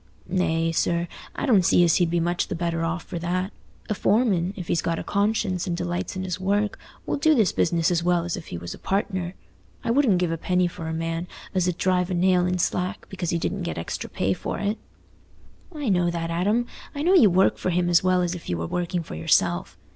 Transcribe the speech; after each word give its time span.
"Nay, 0.27 0.71
sir, 0.71 1.07
I 1.35 1.45
don't 1.45 1.63
see 1.63 1.83
as 1.83 1.97
he'd 1.97 2.09
be 2.09 2.19
much 2.19 2.47
the 2.47 2.55
better 2.55 2.83
off 2.83 3.03
for 3.03 3.19
that. 3.19 3.53
A 3.87 3.93
foreman, 3.93 4.51
if 4.57 4.67
he's 4.67 4.81
got 4.81 4.97
a 4.97 5.03
conscience 5.03 5.67
and 5.67 5.77
delights 5.77 6.15
in 6.15 6.23
his 6.23 6.39
work, 6.39 6.79
will 7.05 7.17
do 7.17 7.35
his 7.35 7.51
business 7.53 7.91
as 7.91 8.01
well 8.03 8.23
as 8.25 8.35
if 8.35 8.47
he 8.47 8.57
was 8.57 8.73
a 8.73 8.79
partner. 8.79 9.35
I 9.83 9.91
wouldn't 9.91 10.17
give 10.17 10.31
a 10.31 10.39
penny 10.39 10.65
for 10.67 10.87
a 10.87 10.91
man 10.91 11.27
as 11.53 11.67
'ud 11.69 11.77
drive 11.77 12.09
a 12.09 12.15
nail 12.15 12.47
in 12.47 12.57
slack 12.57 13.05
because 13.09 13.29
he 13.29 13.37
didn't 13.37 13.61
get 13.61 13.77
extra 13.77 14.09
pay 14.09 14.33
for 14.33 14.57
it." 14.57 14.79
"I 15.71 15.87
know 15.87 16.09
that, 16.09 16.31
Adam; 16.31 16.65
I 16.95 17.03
know 17.03 17.13
you 17.13 17.29
work 17.29 17.59
for 17.59 17.69
him 17.69 17.87
as 17.87 18.03
well 18.03 18.23
as 18.23 18.33
if 18.33 18.49
you 18.49 18.57
were 18.57 18.65
working 18.65 19.03
for 19.03 19.13
yourself. 19.13 19.77